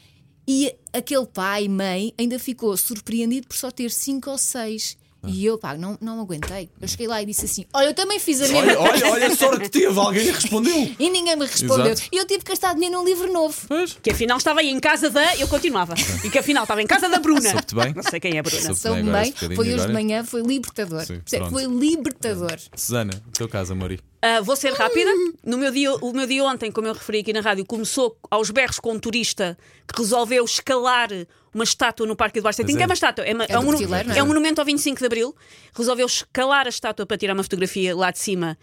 E 0.46 0.74
aquele 0.94 1.26
pai, 1.26 1.68
mãe, 1.70 2.14
ainda 2.18 2.38
ficou 2.40 2.76
surpreendido 2.76 3.48
por 3.48 3.56
só 3.56 3.72
ter 3.72 3.90
cinco 3.92 4.30
ou 4.30 4.38
seis. 4.38 4.98
E 5.26 5.46
eu, 5.46 5.58
pá, 5.58 5.76
não, 5.76 5.98
não 6.00 6.20
aguentei. 6.22 6.70
Eu 6.80 6.88
cheguei 6.88 7.08
lá 7.08 7.22
e 7.22 7.26
disse 7.26 7.46
assim: 7.46 7.66
Olha, 7.74 7.88
eu 7.88 7.94
também 7.94 8.20
fiz 8.20 8.40
a 8.42 8.48
mesma 8.48 8.60
Olha, 8.60 8.80
olha, 8.80 9.08
olha 9.12 9.28
a 9.28 9.36
sorte 9.36 9.62
que 9.62 9.70
teve, 9.70 10.00
alguém 10.00 10.32
respondeu. 10.32 10.92
E 11.00 11.10
ninguém 11.10 11.36
me 11.36 11.46
respondeu. 11.46 11.88
Exato. 11.88 12.10
E 12.12 12.18
eu 12.18 12.26
tive 12.26 12.44
que 12.44 12.50
gastar 12.52 12.74
dinheiro 12.74 12.96
num 12.98 13.06
livro 13.06 13.32
novo. 13.32 13.56
Pois. 13.68 13.98
Que 14.02 14.12
afinal 14.12 14.38
estava 14.38 14.60
aí 14.62 14.70
em 14.70 14.80
casa 14.80 15.10
da. 15.10 15.36
Eu 15.38 15.48
continuava. 15.48 15.96
E 16.24 16.30
que 16.30 16.38
afinal 16.38 16.64
estava 16.64 16.82
em 16.82 16.88
casa 16.88 17.10
da 17.10 17.20
Bruna. 17.20 17.42
Soube-te 17.42 17.76
bem? 17.76 17.94
Não 17.94 18.04
sei 18.04 18.20
quem 18.20 18.36
é 18.36 18.40
a 18.40 18.44
Bruna. 18.44 18.62
Soube- 18.62 18.80
Soube 18.80 19.00
agora 19.02 19.22
bem, 19.24 19.32
bocadinho 19.32 19.56
foi 19.56 19.74
hoje 19.74 19.88
de 19.88 19.94
manhã, 19.94 20.24
foi 20.24 20.42
libertador. 20.42 21.06
Sim, 21.06 21.22
foi 21.50 21.66
libertador. 21.66 22.58
Susana, 22.76 23.14
o 23.28 23.32
teu 23.32 23.48
caso, 23.50 23.74
Amori. 23.74 24.00
Ah, 24.28 24.42
vou 24.42 24.56
ser 24.56 24.74
rápida. 24.74 25.10
No 25.46 25.58
meu 25.58 25.72
dia, 25.72 25.94
o 25.96 26.12
meu 26.12 26.28
dia 26.28 26.44
ontem, 26.44 26.72
como 26.72 26.88
eu 26.88 26.94
referi 26.94 27.20
aqui 27.20 27.32
na 27.32 27.40
rádio, 27.42 27.66
começou 27.66 28.18
aos 28.30 28.50
berros 28.52 28.80
com 28.80 28.92
um 28.94 29.00
turista 29.00 29.58
que 29.88 30.02
resolveu 30.02 30.44
escalar 30.44 31.10
uma 31.54 31.64
estátua 31.64 32.06
no 32.06 32.16
Parque 32.16 32.38
Eduardo 32.40 32.58
VII, 32.58 32.66
Pois 32.66 32.76
que 32.76 32.82
é. 32.82 32.84
é 32.84 32.86
uma 32.86 32.94
estátua, 32.94 33.26
é, 33.26 33.34
uma- 33.34 33.46
É 33.46 33.54
é 33.54 33.60
um, 33.60 33.64
não 33.72 33.96
é? 33.96 34.18
é 34.20 34.24
um 34.24 34.28
monumento 34.28 34.60
ao 34.62 34.66
25 34.66 35.00
de 35.00 35.06
Abril. 35.06 35.36
Resolveu 35.76 36.06
escalar 36.06 36.66
a 36.68 36.70
estátua 36.70 37.06
para 37.06 37.18
tirar 37.18 37.34
uma 37.34 37.42
fotografia 37.42 37.96
lá 37.96 38.12
de 38.12 38.20
cima. 38.20 38.58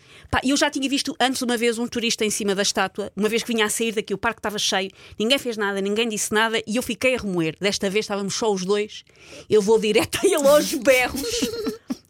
E 0.44 0.50
eu 0.50 0.56
já 0.56 0.71
tinha 0.71 0.88
visto 0.88 1.16
antes 1.18 1.40
uma 1.42 1.56
vez 1.56 1.78
um 1.78 1.88
turista 1.88 2.25
em 2.25 2.30
cima 2.30 2.54
da 2.54 2.62
estátua, 2.62 3.11
uma 3.16 3.28
vez 3.28 3.42
que 3.42 3.52
vinha 3.52 3.64
a 3.64 3.68
sair 3.71 3.92
daqui, 3.92 4.12
o 4.14 4.18
parque 4.18 4.38
estava 4.40 4.59
cheio, 4.59 4.90
ninguém 5.18 5.38
fez 5.38 5.56
nada, 5.56 5.80
ninguém 5.80 6.09
disse 6.09 6.33
nada 6.33 6.61
e 6.66 6.76
eu 6.76 6.83
fiquei 6.83 7.14
a 7.16 7.18
remoer. 7.18 7.56
Desta 7.61 7.88
vez 7.90 8.04
estávamos 8.04 8.35
só 8.35 8.52
os 8.52 8.64
dois. 8.64 9.02
Eu 9.49 9.61
vou 9.62 9.78
direto 9.78 10.18
a 10.23 10.26
ele 10.26 10.47
aos 10.47 10.73
berros. 10.75 11.40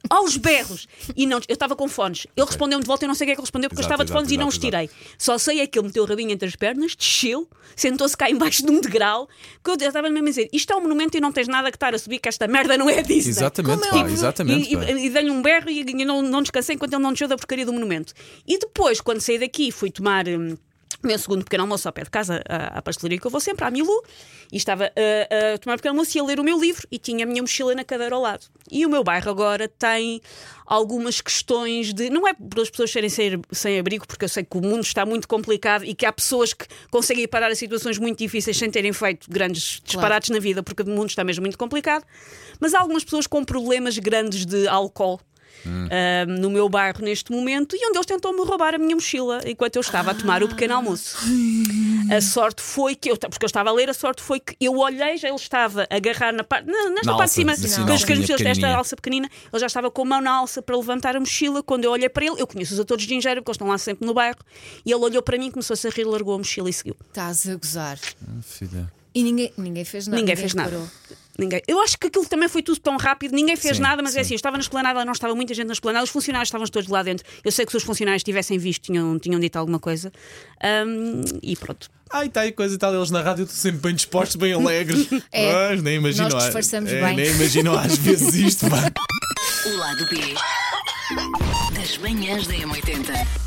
Aos 0.09 0.37
berros. 0.37 0.87
E 1.17 1.27
não, 1.27 1.39
eu 1.49 1.53
estava 1.53 1.75
com 1.75 1.89
fones. 1.89 2.27
Ele 2.37 2.47
respondeu-me 2.47 2.83
de 2.83 2.87
volta, 2.87 3.05
eu 3.05 3.09
não 3.09 3.15
sei 3.15 3.25
o 3.25 3.29
que 3.29 3.33
é 3.33 3.35
que 3.35 3.41
ele 3.41 3.45
respondeu, 3.45 3.71
porque 3.71 3.81
Exato, 3.81 3.93
eu 3.93 3.95
estava 3.95 4.05
de 4.05 4.11
exato, 4.11 4.21
fones 4.21 4.33
e 4.33 4.37
não 4.37 4.49
os 4.49 4.55
exato, 4.55 4.67
tirei. 4.67 4.91
Só 5.19 5.39
sei 5.39 5.61
é 5.61 5.67
que 5.67 5.79
ele 5.79 5.87
meteu 5.87 6.03
o 6.03 6.07
rabinho 6.07 6.31
entre 6.31 6.49
as 6.49 6.57
pernas, 6.57 6.95
desceu, 6.95 7.49
sentou-se 7.75 8.17
cá 8.17 8.31
embaixo 8.31 8.65
de 8.65 8.71
um 8.71 8.81
degrau, 8.81 9.29
que 9.63 9.71
eu 9.71 9.75
estava 9.75 10.09
mesmo 10.11 10.27
a 10.27 10.31
dizer: 10.31 10.49
isto 10.53 10.73
é 10.73 10.77
um 10.77 10.81
monumento 10.81 11.17
e 11.17 11.21
não 11.21 11.33
tens 11.33 11.49
nada 11.49 11.71
que 11.71 11.77
estar 11.77 11.95
a 11.95 11.99
subir, 11.99 12.19
que 12.19 12.29
esta 12.29 12.47
merda 12.47 12.77
não 12.77 12.89
é 12.89 13.03
Disney. 13.03 13.31
Exatamente, 13.35 13.87
é 13.87 13.91
pá, 13.91 14.11
exatamente. 14.11 14.75
E, 14.75 14.77
e, 14.77 15.07
e 15.07 15.11
dei-lhe 15.11 15.31
um 15.31 15.43
berro 15.43 15.69
e, 15.69 15.81
e 15.81 16.05
não, 16.05 16.23
não 16.23 16.43
descansei 16.43 16.75
enquanto 16.75 16.93
ele 16.93 17.03
não 17.03 17.11
desceu 17.11 17.29
da 17.29 17.37
porcaria 17.37 17.67
do 17.67 17.73
monumento. 17.73 18.13
E 18.47 18.59
depois, 18.59 19.01
quando 19.01 19.21
saí 19.21 19.39
daqui, 19.39 19.71
fui 19.71 19.91
tomar. 19.91 20.29
hum, 20.29 20.57
meu 21.07 21.19
segundo 21.19 21.45
pequeno 21.45 21.65
almoço 21.65 21.89
ao 21.89 21.93
pé 21.93 22.05
de 22.05 22.11
casa, 22.11 22.43
à, 22.49 22.79
à 22.79 22.83
pastelaria 22.83 23.19
que 23.19 23.27
eu 23.27 23.31
vou 23.31 23.41
sempre, 23.41 23.65
à 23.65 23.71
Milu, 23.71 24.03
e 24.53 24.57
estava 24.57 24.85
a, 24.87 25.55
a 25.55 25.59
tomar 25.59 25.75
um 25.75 25.77
pequeno 25.77 25.93
almoço 25.93 26.17
e 26.17 26.21
a 26.21 26.25
ler 26.25 26.41
o 26.41 26.45
meu 26.45 26.59
livro 26.61 26.87
e 26.91 26.99
tinha 26.99 27.25
a 27.25 27.27
minha 27.27 27.43
mochila 27.43 27.75
na 27.75 27.85
cadeira 27.85 28.15
ao 28.15 28.21
lado. 28.21 28.47
E 28.71 28.85
o 28.87 28.89
meu 28.89 29.05
bairro 29.05 29.31
agora 29.31 29.69
tem 29.69 30.21
algumas 30.67 31.21
questões 31.21 31.93
de. 31.93 32.11
Não 32.11 32.27
é 32.27 32.33
por 32.35 32.61
as 32.61 32.71
pessoas 32.71 32.91
serem 32.91 33.11
sem, 33.11 33.41
sem 33.53 33.79
abrigo, 33.79 34.07
porque 34.07 34.25
eu 34.25 34.29
sei 34.29 34.45
que 34.45 34.57
o 34.57 34.61
mundo 34.61 34.83
está 34.83 35.05
muito 35.05 35.29
complicado 35.29 35.85
e 35.85 35.95
que 35.95 36.07
há 36.07 36.13
pessoas 36.13 36.53
que 36.53 36.67
conseguem 36.91 37.29
parar 37.29 37.51
a 37.51 37.55
situações 37.55 37.99
muito 37.99 38.19
difíceis 38.19 38.57
sem 38.57 38.71
terem 38.71 38.93
feito 38.93 39.31
grandes 39.31 39.81
disparates 39.85 40.31
na 40.31 40.39
vida, 40.39 40.63
porque 40.63 40.83
o 40.83 40.87
mundo 40.87 41.09
está 41.09 41.23
mesmo 41.25 41.43
muito 41.43 41.59
complicado. 41.59 42.05
Mas 42.61 42.75
há 42.75 42.81
algumas 42.81 43.05
pessoas 43.05 43.27
com 43.27 43.45
problemas 43.45 43.99
grandes 43.99 44.47
de 44.47 44.67
álcool. 44.69 45.21
Ah, 45.67 46.27
no 46.27 46.51
meu 46.51 46.69
bairro 46.69 47.03
neste 47.03 47.33
momento 47.33 47.77
e 47.77 47.87
onde 47.89 47.99
eles 47.99 48.07
tentam-me 48.07 48.41
roubar 48.45 48.75
a 48.75 48.79
minha 48.79 48.95
mochila 48.95 49.41
enquanto 49.47 49.77
eu 49.77 49.81
estava 49.81 50.11
a 50.11 50.15
tomar 50.15 50.43
o 50.43 50.49
pequeno 50.49 50.75
almoço. 50.75 51.17
A 52.11 52.21
sorte 52.21 52.61
foi 52.63 52.95
que 52.95 53.11
eu, 53.11 53.17
porque 53.17 53.45
eu 53.45 53.47
estava 53.47 53.71
a 53.71 53.73
ler, 53.73 53.89
a 53.89 53.95
sorte 53.95 54.23
foi 54.23 54.41
que 54.41 54.57
eu 54.61 54.77
olhei, 54.77 55.17
já 55.17 55.29
ele 55.29 55.37
estava 55.37 55.87
a 55.91 55.97
agarrar 55.97 56.33
na 56.33 56.45
parte, 56.45 56.67
na, 56.67 56.91
nesta 56.91 57.11
Na 57.11 57.17
parte 57.17 57.31
de 57.31 57.35
cima, 57.35 57.53
alça, 57.53 57.85
das 57.85 58.01
mochilas, 58.03 58.41
desta 58.41 58.69
alça 58.69 58.97
pequenina, 58.97 59.29
ele 59.53 59.61
já 59.61 59.67
estava 59.67 59.91
com 59.91 60.03
a 60.03 60.05
mão 60.05 60.21
na 60.21 60.33
alça 60.33 60.61
para 60.61 60.77
levantar 60.77 61.17
a 61.17 61.21
mochila. 61.21 61.63
Quando 61.63 61.85
eu 61.85 61.91
olhei 61.91 62.09
para 62.09 62.25
ele, 62.25 62.41
eu 62.41 62.47
conheço 62.47 62.75
os 62.75 62.81
atores 62.81 63.05
de 63.05 63.15
Gingeiro, 63.15 63.41
porque 63.41 63.51
eles 63.51 63.57
estão 63.57 63.69
lá 63.69 63.79
sempre 63.79 64.07
no 64.07 64.13
bairro, 64.13 64.39
e 64.85 64.93
ele 64.93 65.03
olhou 65.03 65.23
para 65.23 65.39
mim, 65.39 65.51
começou-se 65.51 65.87
a 65.87 65.91
rir, 65.91 66.05
largou 66.05 66.35
a 66.35 66.39
mochila 66.39 66.69
e 66.69 66.73
seguiu. 66.73 66.97
Estás 67.09 67.49
a 67.49 67.55
gozar. 67.57 67.99
Filha. 68.43 68.93
E 69.15 69.23
ninguém, 69.23 69.53
ninguém 69.57 69.85
fez 69.85 70.07
nada. 70.09 70.21
ninguém 70.21 70.37
fez 70.37 70.55
nada. 70.55 70.91
Ninguém. 71.39 71.61
Eu 71.67 71.81
acho 71.81 71.99
que 71.99 72.07
aquilo 72.07 72.25
também 72.27 72.49
foi 72.49 72.63
tudo 72.63 72.79
tão 72.79 72.97
rápido, 72.97 73.35
ninguém 73.35 73.57
fez 73.57 73.77
Sim, 73.77 73.83
nada, 73.83 74.03
mas 74.03 74.13
é 74.13 74.15
sim. 74.15 74.21
assim, 74.21 74.35
eu 74.35 74.37
estava 74.37 74.57
na 74.57 74.63
esplanada, 74.63 75.05
não 75.05 75.13
estava 75.13 75.35
muita 75.35 75.53
gente 75.53 75.67
na 75.67 75.73
esplanada, 75.73 76.05
os 76.05 76.11
funcionários 76.11 76.49
estavam 76.49 76.67
todos 76.67 76.89
lá 76.89 77.03
dentro. 77.03 77.27
Eu 77.45 77.51
sei 77.51 77.65
que 77.67 77.73
se 77.73 77.77
os 77.77 77.83
funcionários 77.83 78.23
tivessem 78.23 78.59
visto, 78.59 78.83
tinham, 78.83 79.19
tinham 79.19 79.41
dito 79.41 79.57
alguma 79.57 79.79
coisa. 79.81 80.13
Ahm, 80.63 81.23
e 81.43 81.57
pronto. 81.57 81.91
Ai, 82.13 82.29
tá 82.29 82.43
aí 82.43 82.53
coisa 82.53 82.75
e 82.75 82.79
tal, 82.79 82.95
eles 82.95 83.11
na 83.11 83.23
rádio 83.23 83.45
estão 83.45 83.57
sempre 83.57 83.81
bem 83.81 83.95
dispostos, 83.95 84.37
bem 84.37 84.53
alegres. 84.53 85.09
É, 85.33 85.69
Pois, 85.69 85.83
nem 85.83 85.97
imagino. 85.97 86.29
nós 86.29 86.45
disfarçamos 86.45 86.93
é, 86.93 87.01
bem. 87.01 87.17
Nem 87.17 87.31
imagino 87.31 87.77
às 87.77 87.97
vezes 87.99 88.35
isto, 88.35 88.69
pá. 88.69 88.91
O 89.67 89.77
lado 89.77 90.07
B 90.11 90.35
das 91.75 91.99
manhãs 91.99 92.47
da 92.47 92.55
M80. 92.55 93.44